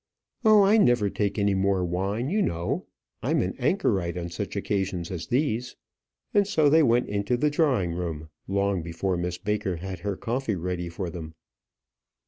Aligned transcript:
"Oh, 0.43 0.63
I 0.63 0.79
never 0.79 1.11
take 1.11 1.37
any 1.37 1.53
more 1.53 1.85
wine, 1.85 2.27
you 2.31 2.41
know. 2.41 2.87
I'm 3.21 3.39
an 3.43 3.53
anchorite 3.59 4.17
on 4.17 4.29
such 4.29 4.55
occasions 4.55 5.11
as 5.11 5.27
these." 5.27 5.75
And 6.33 6.47
so 6.47 6.69
they 6.71 6.81
went 6.81 7.07
into 7.07 7.37
the 7.37 7.51
drawing 7.51 7.93
room, 7.93 8.29
long 8.47 8.81
before 8.81 9.15
Miss 9.15 9.37
Baker 9.37 9.75
had 9.75 9.99
her 9.99 10.15
coffee 10.17 10.55
ready 10.55 10.89
for 10.89 11.11
them. 11.11 11.35